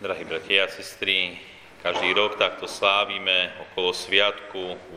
Drahí 0.00 0.24
bratia 0.24 0.64
a 0.64 0.72
sestry, 0.72 1.36
každý 1.84 2.16
rok 2.16 2.40
takto 2.40 2.64
slávime 2.64 3.52
okolo 3.68 3.92
sviatku 3.92 4.96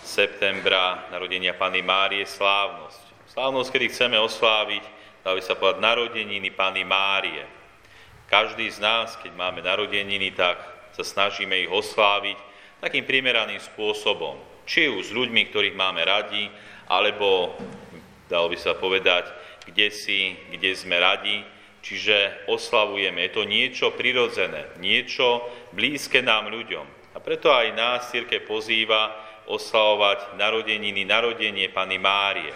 septembra 0.00 1.04
narodenia 1.12 1.52
Pany 1.52 1.84
Márie 1.84 2.24
slávnosť. 2.24 3.04
Slávnosť, 3.36 3.68
kedy 3.68 3.86
chceme 3.92 4.16
osláviť, 4.16 4.80
dá 5.20 5.36
by 5.36 5.44
sa 5.44 5.60
povedať, 5.60 5.84
narodeniny 5.84 6.56
Pany 6.56 6.88
Márie. 6.88 7.44
Každý 8.32 8.64
z 8.64 8.80
nás, 8.80 9.12
keď 9.20 9.36
máme 9.36 9.60
narodeniny, 9.60 10.32
tak 10.32 10.56
sa 10.96 11.04
snažíme 11.04 11.68
ich 11.68 11.68
osláviť 11.68 12.40
takým 12.80 13.04
primeraným 13.04 13.60
spôsobom. 13.60 14.40
Či 14.64 14.88
už 14.88 15.12
s 15.12 15.16
ľuďmi, 15.16 15.52
ktorých 15.52 15.76
máme 15.76 16.00
radi, 16.00 16.48
alebo, 16.88 17.52
dalo 18.24 18.48
by 18.48 18.56
sa 18.56 18.72
povedať, 18.72 19.28
kde 19.68 19.92
si, 19.92 20.32
kde 20.48 20.72
sme 20.72 20.96
radi, 20.96 21.44
Čiže 21.86 22.50
oslavujeme. 22.50 23.30
Je 23.30 23.32
to 23.38 23.46
niečo 23.46 23.94
prirodzené, 23.94 24.74
niečo 24.82 25.46
blízke 25.70 26.18
nám 26.18 26.50
ľuďom. 26.50 27.14
A 27.14 27.22
preto 27.22 27.54
aj 27.54 27.78
nás 27.78 28.10
círke 28.10 28.42
pozýva 28.42 29.14
oslavovať 29.46 30.34
narodeniny, 30.34 31.06
narodenie 31.06 31.70
Pany 31.70 32.02
Márie. 32.02 32.50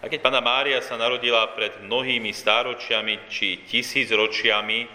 A 0.00 0.06
keď 0.06 0.22
Pana 0.22 0.38
Mária 0.38 0.78
sa 0.86 0.94
narodila 0.94 1.50
pred 1.50 1.82
mnohými 1.82 2.30
stáročiami 2.30 3.26
či 3.26 3.66
tisícročiami, 3.66 4.86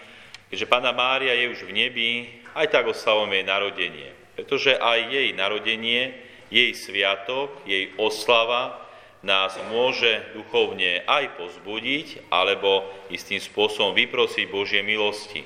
keďže 0.47 0.71
Pana 0.71 0.95
Mária 0.95 1.35
je 1.35 1.51
už 1.51 1.67
v 1.67 1.75
nebi, 1.75 2.09
aj 2.55 2.71
tak 2.71 2.87
oslavujeme 2.87 3.43
jej 3.43 3.45
narodenie. 3.45 4.09
Pretože 4.39 4.79
aj 4.79 4.99
jej 5.11 5.29
narodenie, 5.35 6.15
jej 6.47 6.71
sviatok, 6.71 7.51
jej 7.67 7.91
oslava 7.99 8.84
nás 9.25 9.57
môže 9.73 10.21
duchovne 10.37 11.01
aj 11.09 11.33
pozbudiť, 11.41 12.29
alebo 12.29 12.85
istým 13.09 13.41
spôsobom 13.41 13.97
vyprosiť 13.97 14.45
Božie 14.53 14.85
milosti. 14.85 15.41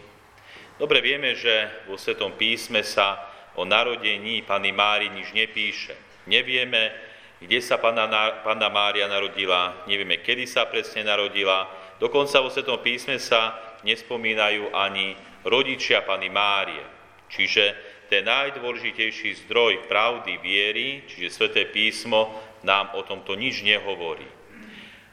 Dobre 0.75 0.99
vieme, 0.99 1.31
že 1.35 1.71
vo 1.87 1.95
Svetom 1.95 2.35
písme 2.35 2.83
sa 2.83 3.23
o 3.55 3.63
narodení 3.63 4.43
Pany 4.43 4.75
Mári 4.75 5.07
nič 5.11 5.31
nepíše. 5.31 5.95
Nevieme, 6.27 6.91
kde 7.39 7.59
sa 7.63 7.79
Pana, 7.79 8.07
Pana 8.43 8.67
Mária 8.67 9.07
narodila, 9.07 9.87
nevieme, 9.87 10.19
kedy 10.19 10.43
sa 10.43 10.67
presne 10.67 11.07
narodila. 11.07 11.71
Dokonca 12.03 12.43
vo 12.43 12.51
Svetom 12.51 12.83
písme 12.83 13.15
sa 13.15 13.55
nespomínajú 13.87 14.75
ani 14.75 15.15
rodičia 15.47 16.03
Pany 16.03 16.27
Márie. 16.27 16.83
Čiže 17.31 17.63
ten 18.11 18.25
najdôležitejší 18.25 19.45
zdroj 19.45 19.85
pravdy 19.87 20.41
viery, 20.41 21.05
čiže 21.05 21.29
Sveté 21.31 21.69
písmo, 21.69 22.48
nám 22.63 22.93
o 22.95 23.01
tomto 23.03 23.35
nič 23.35 23.61
nehovorí. 23.63 24.27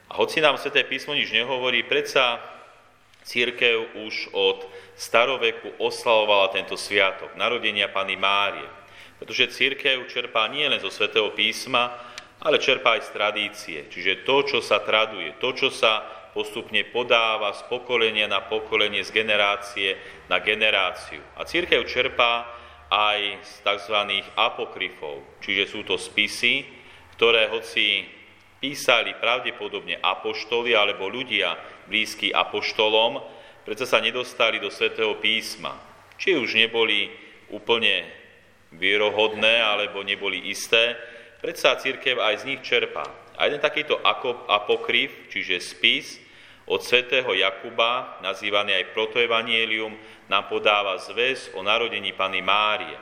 A 0.07 0.19
hoci 0.19 0.39
nám 0.39 0.59
Sveté 0.59 0.87
písmo 0.87 1.15
nič 1.15 1.35
nehovorí, 1.35 1.83
predsa 1.83 2.39
církev 3.27 3.99
už 4.07 4.31
od 4.31 4.63
staroveku 4.95 5.83
oslavovala 5.83 6.55
tento 6.55 6.79
sviatok, 6.79 7.35
narodenia 7.35 7.91
Pany 7.91 8.15
Márie. 8.15 8.71
Pretože 9.19 9.51
církev 9.51 10.07
čerpá 10.07 10.47
nie 10.47 10.69
len 10.69 10.79
zo 10.79 10.93
Svetého 10.95 11.35
písma, 11.35 11.91
ale 12.39 12.63
čerpá 12.63 12.95
aj 12.95 13.11
z 13.11 13.11
tradície. 13.11 13.79
Čiže 13.91 14.23
to, 14.23 14.47
čo 14.47 14.59
sa 14.63 14.79
traduje, 14.85 15.35
to, 15.43 15.51
čo 15.57 15.69
sa 15.73 16.05
postupne 16.37 16.85
podáva 16.85 17.57
z 17.57 17.65
pokolenia 17.67 18.29
na 18.29 18.45
pokolenie, 18.45 19.01
z 19.01 19.11
generácie 19.11 19.97
na 20.29 20.39
generáciu. 20.45 21.25
A 21.41 21.49
církev 21.49 21.89
čerpá 21.89 22.45
aj 22.93 23.41
z 23.41 23.53
tzv. 23.65 23.97
apokryfov, 24.37 25.25
čiže 25.41 25.65
sú 25.73 25.81
to 25.83 25.97
spisy, 25.97 26.76
ktoré 27.17 27.49
hoci 27.49 28.05
písali 28.61 29.17
pravdepodobne 29.17 30.01
apoštoli 30.01 30.77
alebo 30.77 31.09
ľudia 31.09 31.57
blízky 31.89 32.33
apoštolom, 32.33 33.21
predsa 33.65 33.89
sa 33.89 33.99
nedostali 34.01 34.61
do 34.61 34.69
svätého 34.69 35.17
písma. 35.21 35.77
Či 36.17 36.37
už 36.37 36.57
neboli 36.57 37.13
úplne 37.53 38.09
vierohodné 38.73 39.61
alebo 39.61 40.01
neboli 40.05 40.49
isté, 40.49 40.97
predsa 41.41 41.77
církev 41.77 42.21
aj 42.21 42.45
z 42.45 42.47
nich 42.53 42.61
čerpá. 42.65 43.05
A 43.37 43.47
jeden 43.47 43.61
takýto 43.61 44.01
apokryf, 44.49 45.29
čiže 45.29 45.61
spis 45.61 46.17
od 46.67 46.81
svätého 46.81 47.29
Jakuba, 47.37 48.19
nazývaný 48.25 48.81
aj 48.81 48.91
protoevanielium, 48.97 49.93
nám 50.27 50.49
podáva 50.49 50.97
zväz 50.99 51.53
o 51.55 51.61
narodení 51.63 52.17
Pany 52.17 52.41
Márie. 52.43 52.97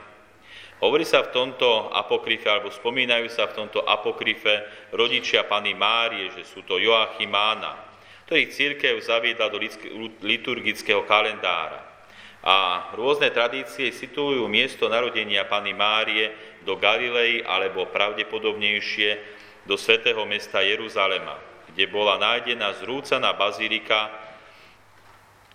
Hovorí 0.85 1.01
sa 1.01 1.25
v 1.25 1.33
tomto 1.33 1.89
apokryfe, 1.89 2.45
alebo 2.45 2.69
spomínajú 2.69 3.25
sa 3.33 3.49
v 3.49 3.57
tomto 3.57 3.81
apokryfe 3.81 4.61
rodičia 4.93 5.41
Pany 5.49 5.73
Márie, 5.73 6.29
že 6.29 6.45
sú 6.45 6.61
to 6.61 6.77
Joachim 6.77 7.33
Mána, 7.33 7.73
ktorých 8.29 8.53
církev 8.53 8.93
zaviedla 9.01 9.49
do 9.49 9.57
liturgického 10.21 11.01
kalendára. 11.09 11.81
A 12.45 12.93
rôzne 12.93 13.33
tradície 13.33 13.89
situujú 13.89 14.45
miesto 14.45 14.85
narodenia 14.85 15.49
Pany 15.49 15.73
Márie 15.73 16.29
do 16.61 16.77
Galilei 16.77 17.41
alebo 17.41 17.89
pravdepodobnejšie 17.89 19.17
do 19.65 19.81
svätého 19.81 20.21
mesta 20.29 20.61
Jeruzalema, 20.61 21.41
kde 21.73 21.89
bola 21.89 22.21
nájdená 22.21 22.77
zrúcaná 22.77 23.33
bazilika 23.33 24.13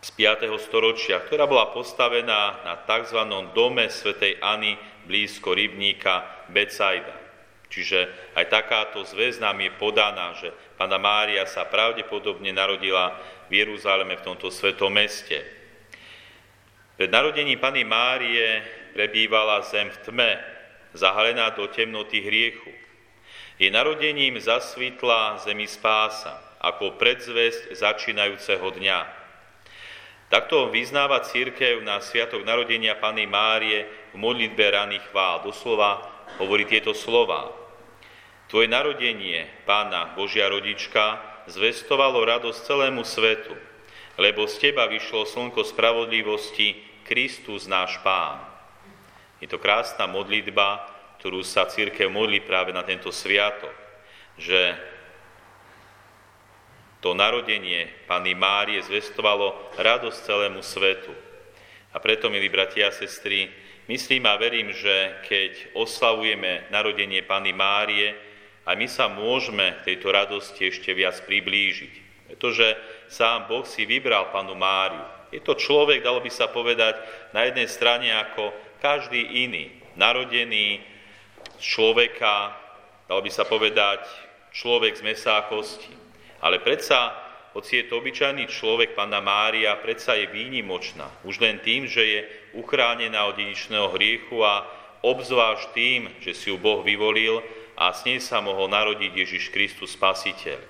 z 0.03 0.11
5. 0.11 0.51
storočia, 0.59 1.23
ktorá 1.23 1.47
bola 1.47 1.71
postavená 1.71 2.67
na 2.67 2.75
tzv. 2.83 3.21
dome 3.55 3.87
svätejAny 3.87 4.90
blízko 5.07 5.55
rybníka 5.55 6.47
Becajda. 6.51 7.17
Čiže 7.71 8.11
aj 8.35 8.51
takáto 8.51 9.07
zväz 9.07 9.39
nám 9.39 9.63
je 9.63 9.71
podaná, 9.79 10.35
že 10.35 10.51
Pana 10.75 10.99
Mária 10.99 11.47
sa 11.47 11.63
pravdepodobne 11.63 12.51
narodila 12.51 13.15
v 13.47 13.63
Jeruzaleme 13.63 14.19
v 14.19 14.27
tomto 14.27 14.51
svetom 14.51 14.91
meste. 14.91 15.39
Pred 16.99 17.09
narodením 17.15 17.63
Pany 17.63 17.87
Márie 17.87 18.61
prebývala 18.93 19.63
zem 19.65 19.87
v 19.87 19.99
tme, 20.03 20.33
zahalená 20.93 21.55
do 21.55 21.71
temnoty 21.71 22.19
hriechu. 22.21 22.75
Je 23.57 23.71
narodením 23.71 24.41
zasvitla 24.41 25.39
zemi 25.47 25.71
spása, 25.71 26.43
ako 26.61 26.99
predzvesť 26.99 27.73
začínajúceho 27.79 28.67
dňa. 28.77 29.01
Takto 30.31 30.71
vyznáva 30.71 31.23
církev 31.27 31.83
na 31.83 31.99
sviatok 32.03 32.43
narodenia 32.43 32.95
Pany 32.99 33.27
Márie 33.27 33.87
v 34.11 34.17
modlitbe 34.19 34.63
raných 34.63 35.05
chvál. 35.11 35.47
Doslova 35.47 36.03
hovorí 36.43 36.67
tieto 36.67 36.95
slova. 36.95 37.51
Tvoje 38.51 38.67
narodenie, 38.67 39.47
Pána 39.63 40.15
Božia 40.19 40.51
rodička, 40.51 41.23
zvestovalo 41.47 42.23
radosť 42.27 42.59
celému 42.67 43.07
svetu, 43.07 43.55
lebo 44.19 44.47
z 44.51 44.71
teba 44.71 44.91
vyšlo 44.91 45.27
slnko 45.27 45.63
spravodlivosti, 45.63 46.91
Kristus 47.07 47.67
náš 47.67 47.99
Pán. 48.07 48.39
Je 49.43 49.51
to 49.51 49.59
krásna 49.59 50.07
modlitba, 50.07 50.87
ktorú 51.19 51.43
sa 51.43 51.67
církev 51.67 52.07
modlí 52.07 52.43
práve 52.45 52.71
na 52.71 52.87
tento 52.87 53.11
sviatok, 53.11 53.73
že 54.39 54.79
to 57.01 57.17
narodenie 57.17 57.89
Panny 58.05 58.37
Márie 58.37 58.85
zvestovalo 58.85 59.73
radosť 59.81 60.19
celému 60.21 60.61
svetu. 60.61 61.13
A 61.91 61.99
preto, 61.99 62.29
milí 62.29 62.53
bratia 62.53 62.93
a 62.93 62.95
sestry, 62.95 63.51
myslím 63.91 64.23
a 64.31 64.39
verím, 64.39 64.71
že 64.71 65.19
keď 65.27 65.75
oslavujeme 65.75 66.71
narodenie 66.71 67.27
Panny 67.27 67.51
Márie, 67.51 68.15
aj 68.63 68.77
my 68.79 68.87
sa 68.87 69.11
môžeme 69.11 69.83
tejto 69.83 70.15
radosti 70.15 70.71
ešte 70.71 70.95
viac 70.95 71.19
priblížiť. 71.27 71.93
Pretože 72.31 72.79
sám 73.11 73.51
Boh 73.51 73.67
si 73.67 73.83
vybral 73.83 74.31
Panu 74.31 74.55
Máriu. 74.55 75.03
Je 75.35 75.43
to 75.43 75.59
človek, 75.59 76.07
dalo 76.07 76.23
by 76.23 76.31
sa 76.31 76.47
povedať, 76.47 76.95
na 77.35 77.51
jednej 77.51 77.67
strane 77.67 78.15
ako 78.15 78.55
každý 78.79 79.47
iný, 79.47 79.75
narodený 79.99 80.79
z 81.59 81.65
človeka, 81.67 82.55
dalo 83.11 83.23
by 83.27 83.31
sa 83.31 83.43
povedať, 83.43 84.07
človek 84.55 84.95
z 84.95 85.03
mesa 85.03 85.43
a 85.43 85.47
kosti. 85.51 85.91
Ale 86.43 86.63
predsa, 86.63 87.11
hoci 87.51 87.83
je 87.83 87.85
to 87.91 87.99
obyčajný 87.99 88.47
človek, 88.47 88.95
Panna 88.95 89.19
Mária, 89.19 89.75
predsa 89.83 90.15
je 90.15 90.31
výnimočná. 90.31 91.11
Už 91.27 91.43
len 91.43 91.59
tým, 91.59 91.91
že 91.91 92.03
je 92.07 92.21
uchránená 92.57 93.27
od 93.29 93.39
dedičného 93.39 93.93
hriechu 93.95 94.43
a 94.43 94.67
obzvlášť 95.01 95.73
tým, 95.73 96.01
že 96.21 96.37
si 96.37 96.53
ju 96.53 96.57
Boh 96.61 96.85
vyvolil 96.85 97.41
a 97.77 97.95
s 97.97 98.05
nej 98.05 98.21
sa 98.21 98.45
mohol 98.45 98.69
narodiť 98.69 99.13
Ježiš 99.17 99.45
Kristus 99.49 99.97
Spasiteľ. 99.97 100.61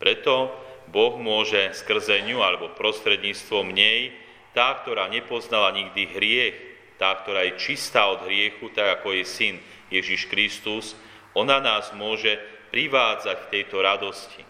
Preto 0.00 0.52
Boh 0.88 1.16
môže 1.20 1.72
skrze 1.76 2.24
ňu 2.24 2.40
alebo 2.40 2.72
prostredníctvom 2.72 3.72
nej, 3.72 4.12
tá, 4.56 4.80
ktorá 4.80 5.10
nepoznala 5.10 5.74
nikdy 5.74 6.08
hriech, 6.14 6.56
tá, 6.96 7.12
ktorá 7.20 7.44
je 7.50 7.58
čistá 7.58 8.06
od 8.06 8.24
hriechu, 8.24 8.70
tak 8.70 9.00
ako 9.00 9.18
je 9.18 9.24
syn 9.26 9.54
Ježiš 9.90 10.30
Kristus, 10.30 10.94
ona 11.34 11.58
nás 11.58 11.90
môže 11.92 12.38
privádzať 12.70 13.36
k 13.46 13.50
tejto 13.60 13.82
radosti. 13.82 14.42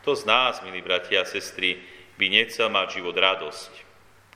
Kto 0.00 0.16
z 0.16 0.24
nás, 0.24 0.64
milí 0.64 0.80
bratia 0.80 1.22
a 1.22 1.28
sestry, 1.28 1.76
by 2.16 2.26
nechcel 2.32 2.72
mať 2.72 3.00
život 3.00 3.16
radosť? 3.16 3.72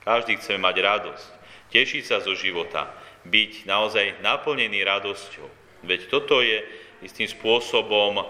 Každý 0.05 0.37
chce 0.37 0.57
mať 0.61 0.75
radosť, 0.81 1.29
tešiť 1.71 2.03
sa 2.03 2.17
zo 2.19 2.35
života, 2.35 2.91
byť 3.25 3.65
naozaj 3.65 4.19
naplnený 4.21 4.83
radosťou. 4.83 5.47
Veď 5.87 6.11
toto 6.11 6.43
je 6.43 6.61
istým 7.01 7.25
spôsobom 7.25 8.21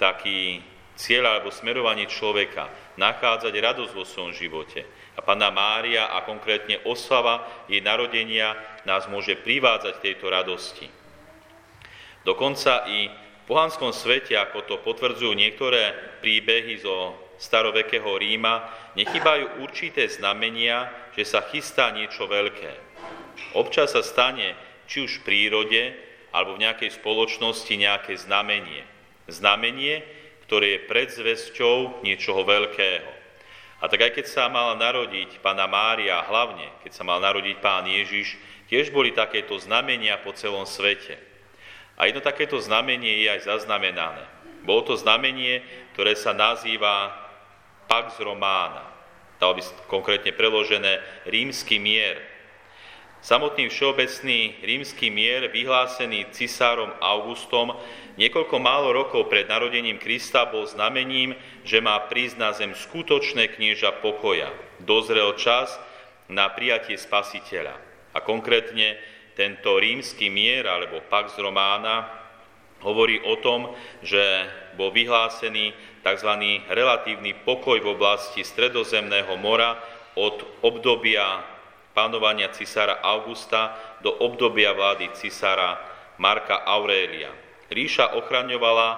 taký 0.00 0.64
cieľ 0.96 1.36
alebo 1.36 1.52
smerovanie 1.52 2.08
človeka. 2.08 2.72
nachádzať 2.96 3.52
radosť 3.52 3.92
vo 3.92 4.08
svojom 4.08 4.32
živote. 4.32 4.80
A 5.16 5.20
Panna 5.20 5.52
Mária 5.52 6.16
a 6.16 6.24
konkrétne 6.24 6.80
oslava 6.88 7.44
jej 7.68 7.84
narodenia 7.84 8.56
nás 8.88 9.04
môže 9.04 9.36
privádzať 9.36 10.00
tejto 10.00 10.32
radosti. 10.32 10.88
Dokonca 12.24 12.88
i 12.88 13.12
v 13.12 13.44
pohanskom 13.44 13.92
svete, 13.92 14.32
ako 14.32 14.64
to 14.64 14.76
potvrdzujú 14.80 15.36
niektoré 15.36 15.92
príbehy 16.24 16.80
zo 16.80 17.14
starovekého 17.36 18.16
Ríma, 18.16 18.64
nechybajú 18.96 19.60
určité 19.60 20.08
znamenia, 20.08 20.88
že 21.12 21.28
sa 21.28 21.44
chystá 21.52 21.92
niečo 21.92 22.24
veľké. 22.24 22.85
Občas 23.52 23.92
sa 23.92 24.02
stane, 24.02 24.56
či 24.86 25.04
už 25.04 25.20
v 25.20 25.24
prírode, 25.26 25.82
alebo 26.34 26.56
v 26.56 26.68
nejakej 26.68 27.00
spoločnosti 27.00 27.72
nejaké 27.72 28.14
znamenie. 28.20 28.84
Znamenie, 29.26 30.04
ktoré 30.46 30.78
je 30.78 30.86
predzvesťou 30.86 32.06
niečoho 32.06 32.44
veľkého. 32.44 33.10
A 33.80 33.92
tak 33.92 34.08
aj 34.08 34.12
keď 34.16 34.26
sa 34.28 34.44
mala 34.48 34.76
narodiť 34.76 35.40
Pána 35.44 35.68
Mária, 35.68 36.24
hlavne 36.24 36.68
keď 36.80 36.92
sa 36.96 37.04
mal 37.04 37.20
narodiť 37.20 37.56
Pán 37.60 37.84
Ježiš, 37.84 38.36
tiež 38.72 38.92
boli 38.92 39.12
takéto 39.12 39.56
znamenia 39.60 40.16
po 40.20 40.32
celom 40.32 40.64
svete. 40.64 41.18
A 41.96 42.08
jedno 42.08 42.20
takéto 42.20 42.60
znamenie 42.60 43.24
je 43.24 43.28
aj 43.32 43.48
zaznamenané. 43.48 44.24
Bolo 44.64 44.84
to 44.84 44.94
znamenie, 45.00 45.64
ktoré 45.96 46.12
sa 46.18 46.36
nazýva 46.36 47.14
Pax 47.88 48.20
Romana. 48.20 48.84
Dalo 49.40 49.56
by 49.56 49.62
konkrétne 49.88 50.32
preložené 50.32 51.00
rímsky 51.28 51.80
mier. 51.80 52.35
Samotný 53.24 53.72
všeobecný 53.72 54.60
rímsky 54.62 55.10
mier, 55.10 55.48
vyhlásený 55.50 56.30
cisárom 56.30 56.92
Augustom 57.00 57.74
niekoľko 58.20 58.56
málo 58.60 58.92
rokov 58.92 59.26
pred 59.26 59.48
narodením 59.50 59.98
Krista, 59.98 60.46
bol 60.46 60.68
znamením, 60.68 61.34
že 61.66 61.82
má 61.82 61.98
prísť 62.06 62.36
na 62.38 62.50
zem 62.54 62.72
skutočné 62.76 63.56
knieža 63.56 63.98
pokoja. 63.98 64.52
Dozrel 64.78 65.34
čas 65.40 65.74
na 66.28 66.50
prijatie 66.52 67.00
spasiteľa. 67.00 67.74
A 68.14 68.22
konkrétne 68.22 68.96
tento 69.36 69.76
rímsky 69.76 70.32
mier 70.32 70.64
alebo 70.64 71.04
Pax 71.04 71.36
Romana 71.36 72.08
hovorí 72.80 73.20
o 73.24 73.36
tom, 73.40 73.72
že 74.04 74.22
bol 74.76 74.92
vyhlásený 74.92 75.72
tzv. 76.04 76.30
relatívny 76.68 77.36
pokoj 77.44 77.80
v 77.80 77.92
oblasti 77.92 78.44
Stredozemného 78.44 79.36
mora 79.40 79.76
od 80.16 80.62
obdobia 80.64 81.55
panovania 81.96 82.52
cisára 82.52 83.00
Augusta 83.00 83.72
do 84.04 84.12
obdobia 84.20 84.76
vlády 84.76 85.16
cisára 85.16 85.80
Marka 86.20 86.60
Aurelia. 86.68 87.32
Ríša 87.72 88.20
ochraňovala 88.20 88.90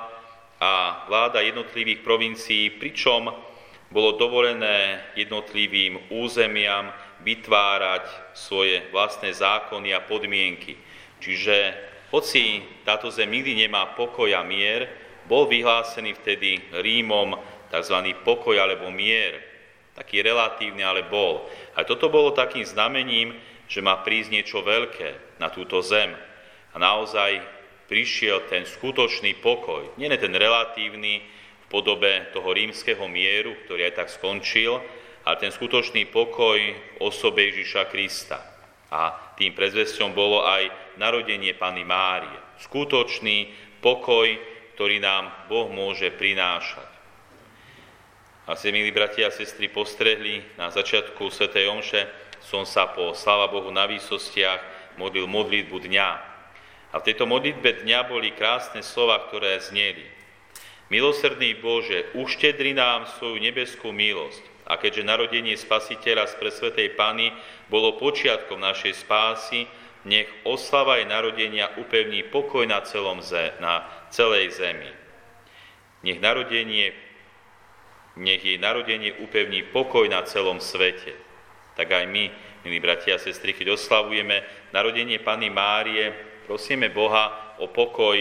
a 0.58 1.06
vláda 1.06 1.38
jednotlivých 1.38 2.02
provincií, 2.02 2.74
pričom 2.74 3.30
bolo 3.94 4.18
dovolené 4.18 5.06
jednotlivým 5.14 6.10
územiam 6.10 6.90
vytvárať 7.22 8.34
svoje 8.34 8.82
vlastné 8.90 9.30
zákony 9.30 9.94
a 9.94 10.02
podmienky. 10.02 10.74
Čiže 11.22 11.54
hoci 12.10 12.66
táto 12.82 13.14
zem 13.14 13.30
nikdy 13.30 13.62
nemá 13.62 13.94
pokoj 13.94 14.28
a 14.34 14.42
mier, 14.42 14.90
bol 15.30 15.46
vyhlásený 15.46 16.18
vtedy 16.18 16.58
Rímom 16.74 17.38
tzv. 17.70 17.96
pokoj 18.26 18.58
alebo 18.58 18.90
mier 18.90 19.47
taký 19.98 20.22
relatívny, 20.22 20.86
ale 20.86 21.02
bol. 21.10 21.50
A 21.74 21.82
toto 21.82 22.06
bolo 22.06 22.30
takým 22.30 22.62
znamením, 22.62 23.34
že 23.66 23.82
má 23.82 23.98
prísť 24.00 24.30
niečo 24.30 24.58
veľké 24.62 25.38
na 25.42 25.50
túto 25.50 25.82
zem. 25.82 26.14
A 26.72 26.76
naozaj 26.78 27.42
prišiel 27.90 28.46
ten 28.46 28.62
skutočný 28.62 29.42
pokoj, 29.42 29.98
nie 29.98 30.06
ten 30.14 30.30
relatívny 30.30 31.26
v 31.26 31.66
podobe 31.66 32.30
toho 32.30 32.48
rímskeho 32.54 33.10
mieru, 33.10 33.58
ktorý 33.66 33.90
aj 33.90 33.94
tak 33.98 34.08
skončil, 34.14 34.78
ale 35.26 35.36
ten 35.36 35.52
skutočný 35.52 36.08
pokoj 36.08 36.56
v 36.56 36.98
osobe 37.02 37.50
Ježiša 37.50 37.90
Krista. 37.90 38.38
A 38.88 39.34
tým 39.36 39.52
prezvesťom 39.52 40.16
bolo 40.16 40.46
aj 40.48 40.96
narodenie 40.96 41.52
Pany 41.52 41.84
Márie. 41.84 42.56
Skutočný 42.64 43.52
pokoj, 43.84 44.32
ktorý 44.78 44.96
nám 45.02 45.50
Boh 45.52 45.68
môže 45.68 46.08
prinášať. 46.08 46.97
Asi, 48.48 48.72
milí 48.72 48.88
bratia 48.96 49.28
a 49.28 49.36
sestry, 49.36 49.68
postrehli 49.68 50.40
na 50.56 50.72
začiatku 50.72 51.20
Sv. 51.28 51.52
Omše, 51.52 52.08
som 52.40 52.64
sa 52.64 52.88
po, 52.88 53.12
sláva 53.12 53.52
Bohu, 53.52 53.68
na 53.68 53.84
výsostiach 53.84 54.96
modlil 54.96 55.28
modlitbu 55.28 55.76
dňa. 55.76 56.10
A 56.88 56.94
v 56.96 57.04
tejto 57.04 57.28
modlitbe 57.28 57.84
dňa 57.84 58.08
boli 58.08 58.32
krásne 58.32 58.80
slova, 58.80 59.20
ktoré 59.28 59.60
zneli. 59.60 60.08
Milosrdný 60.88 61.60
Bože, 61.60 62.08
uštedri 62.16 62.72
nám 62.72 63.04
svoju 63.20 63.36
nebeskú 63.36 63.92
milosť. 63.92 64.40
A 64.64 64.80
keďže 64.80 65.04
narodenie 65.04 65.52
Spasiteľa 65.52 66.32
z 66.32 66.40
presvetej 66.40 66.96
Pany 66.96 67.28
bolo 67.68 68.00
počiatkom 68.00 68.64
našej 68.64 68.96
spásy, 68.96 69.68
nech 70.08 70.24
oslava 70.48 70.96
aj 70.96 71.04
narodenia 71.04 71.68
upevní 71.76 72.24
pokoj 72.32 72.64
na, 72.64 72.80
celom 72.80 73.20
ze, 73.20 73.52
na 73.60 73.84
celej 74.08 74.56
zemi. 74.56 74.88
Nech 76.00 76.16
narodenie 76.24 77.07
nech 78.18 78.42
jej 78.42 78.58
narodenie 78.58 79.14
upevní 79.22 79.62
pokoj 79.70 80.04
na 80.10 80.26
celom 80.26 80.58
svete. 80.58 81.14
Tak 81.78 81.88
aj 81.94 82.04
my, 82.10 82.24
milí 82.66 82.78
bratia 82.82 83.16
a 83.16 83.22
sestry, 83.22 83.54
keď 83.54 83.78
oslavujeme 83.78 84.42
narodenie 84.74 85.22
Pany 85.22 85.46
Márie, 85.48 86.10
prosíme 86.50 86.90
Boha 86.90 87.54
o 87.62 87.70
pokoj 87.70 88.18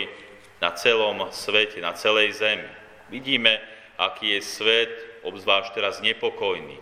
na 0.62 0.74
celom 0.78 1.26
svete, 1.34 1.82
na 1.82 1.98
celej 1.98 2.38
zemi. 2.38 2.70
Vidíme, 3.10 3.58
aký 3.98 4.38
je 4.38 4.42
svet, 4.46 4.94
obzvlášť 5.26 5.74
teraz 5.74 6.00
nepokojný. 6.06 6.78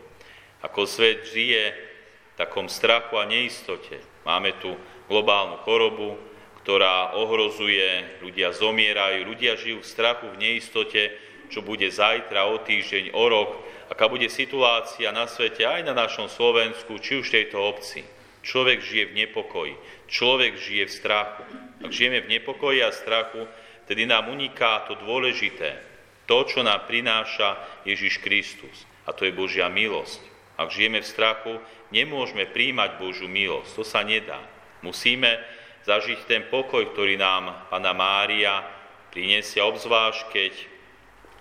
Ako 0.60 0.84
svet 0.84 1.24
žije 1.32 1.72
v 1.72 2.36
takom 2.36 2.68
strachu 2.68 3.16
a 3.16 3.24
neistote. 3.24 4.02
Máme 4.28 4.58
tu 4.60 4.76
globálnu 5.08 5.62
chorobu, 5.64 6.18
ktorá 6.66 7.14
ohrozuje, 7.14 8.20
ľudia 8.26 8.50
zomierajú, 8.50 9.22
ľudia 9.22 9.54
žijú 9.54 9.86
v 9.86 9.88
strachu, 9.88 10.34
v 10.34 10.42
neistote, 10.42 11.14
čo 11.50 11.66
bude 11.66 11.88
zajtra, 11.90 12.50
o 12.50 12.62
týždeň, 12.62 13.14
o 13.14 13.26
rok, 13.30 13.52
aká 13.90 14.10
bude 14.10 14.30
situácia 14.30 15.14
na 15.14 15.30
svete, 15.30 15.66
aj 15.66 15.86
na 15.86 15.94
našom 15.94 16.30
Slovensku, 16.30 16.98
či 17.00 17.22
už 17.22 17.30
v 17.30 17.36
tejto 17.42 17.58
obci. 17.62 18.02
Človek 18.46 18.82
žije 18.86 19.06
v 19.10 19.18
nepokoji, 19.26 19.74
človek 20.06 20.54
žije 20.62 20.86
v 20.86 20.94
strachu. 20.94 21.44
Ak 21.82 21.90
žijeme 21.90 22.22
v 22.22 22.32
nepokoji 22.38 22.86
a 22.86 22.94
strachu, 22.94 23.50
tedy 23.90 24.06
nám 24.06 24.30
uniká 24.30 24.86
to 24.86 24.94
dôležité, 25.02 25.82
to, 26.30 26.38
čo 26.46 26.62
nám 26.62 26.86
prináša 26.90 27.58
Ježiš 27.86 28.22
Kristus. 28.22 28.86
A 29.06 29.14
to 29.14 29.26
je 29.26 29.34
Božia 29.34 29.70
milosť. 29.70 30.22
Ak 30.58 30.74
žijeme 30.74 31.02
v 31.02 31.10
strachu, 31.10 31.54
nemôžeme 31.94 32.50
príjmať 32.50 32.98
Božiu 32.98 33.30
milosť. 33.30 33.72
To 33.78 33.84
sa 33.86 34.02
nedá. 34.02 34.42
Musíme 34.82 35.42
zažiť 35.86 36.26
ten 36.26 36.42
pokoj, 36.50 36.82
ktorý 36.94 37.18
nám 37.18 37.70
Pana 37.70 37.94
Mária 37.94 38.66
priniesie, 39.14 39.62
obzvlášť 39.62 40.22
keď 40.34 40.54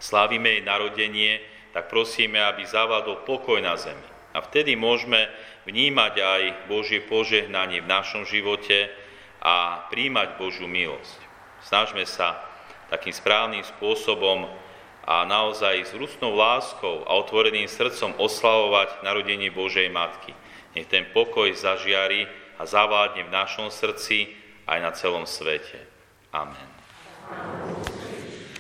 slávime 0.05 0.61
jej 0.61 0.63
narodenie, 0.69 1.41
tak 1.73 1.89
prosíme, 1.89 2.37
aby 2.37 2.69
zavádol 2.69 3.25
pokoj 3.25 3.57
na 3.65 3.81
zemi. 3.81 4.05
A 4.37 4.45
vtedy 4.45 4.77
môžeme 4.77 5.33
vnímať 5.65 6.15
aj 6.21 6.43
Božie 6.69 7.01
požehnanie 7.01 7.81
v 7.81 7.89
našom 7.89 8.29
živote 8.29 8.93
a 9.41 9.87
príjmať 9.89 10.37
Božiu 10.37 10.69
milosť. 10.69 11.19
Snažme 11.65 12.05
sa 12.05 12.37
takým 12.93 13.17
správnym 13.17 13.65
spôsobom 13.65 14.53
a 15.05 15.25
naozaj 15.25 15.89
s 15.89 15.93
rúcnou 15.97 16.37
láskou 16.37 17.05
a 17.09 17.17
otvoreným 17.17 17.69
srdcom 17.69 18.17
oslavovať 18.21 19.05
narodenie 19.05 19.49
Božej 19.49 19.89
Matky. 19.89 20.37
Nech 20.77 20.89
ten 20.91 21.09
pokoj 21.13 21.49
zažiari 21.55 22.29
a 22.61 22.65
zavádne 22.69 23.25
v 23.29 23.35
našom 23.35 23.69
srdci 23.73 24.33
aj 24.69 24.79
na 24.81 24.91
celom 24.93 25.25
svete. 25.29 25.81
Amen. 26.33 26.74